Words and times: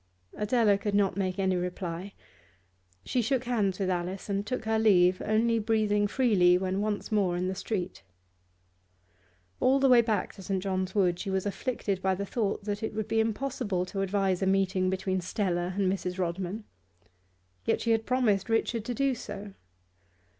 Adela 0.35 0.79
could 0.79 0.95
not 0.95 1.15
make 1.15 1.37
any 1.37 1.55
reply; 1.55 2.13
she 3.05 3.21
shook 3.21 3.43
hands 3.43 3.77
with 3.77 3.91
Alice 3.91 4.29
and 4.29 4.47
took 4.47 4.65
her 4.65 4.79
leave, 4.79 5.21
only 5.23 5.59
breathing 5.59 6.07
freely 6.07 6.57
when 6.57 6.81
once 6.81 7.11
more 7.11 7.37
in 7.37 7.47
the 7.47 7.53
street. 7.53 8.01
All 9.59 9.79
the 9.79 9.87
way 9.89 10.01
back 10.01 10.33
to 10.33 10.41
St. 10.41 10.63
John's 10.63 10.95
Wood 10.95 11.19
she 11.19 11.29
was 11.29 11.45
afflicted 11.45 12.01
by 12.01 12.15
the 12.15 12.25
thought 12.25 12.63
that 12.63 12.81
it 12.81 12.95
would 12.95 13.07
be 13.07 13.19
impossible 13.19 13.85
to 13.85 14.01
advise 14.01 14.41
a 14.41 14.47
meeting 14.47 14.89
between 14.89 15.21
Stella 15.21 15.75
and 15.77 15.85
Mrs. 15.87 16.17
Rodman. 16.17 16.63
Yet 17.65 17.81
she 17.81 17.91
had 17.91 18.07
promised 18.07 18.49
Richard 18.49 18.83
to 18.85 18.95
do 18.95 19.13
so. 19.13 19.53